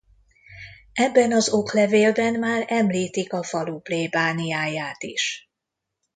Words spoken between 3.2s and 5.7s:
a falu plébániáját is.